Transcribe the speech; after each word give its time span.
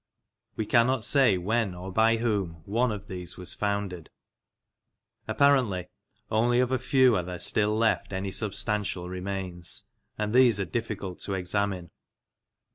We 0.55 0.65
cannot 0.65 1.05
say 1.05 1.37
when 1.37 1.75
or 1.75 1.91
by 1.93 2.17
whom 2.17 2.63
one 2.65 2.91
of 2.91 3.05
these 3.05 3.37
was 3.37 3.53
founded; 3.53 4.09
apparently 5.27 5.89
only 6.31 6.59
of 6.59 6.71
a 6.71 6.79
few 6.79 7.15
are 7.15 7.21
there 7.21 7.37
still 7.37 7.77
left 7.77 8.11
any 8.11 8.31
substantial 8.31 9.09
remains, 9.09 9.83
and 10.17 10.33
these 10.33 10.59
are 10.59 10.65
difficult 10.65 11.19
to 11.19 11.35
examine. 11.35 11.91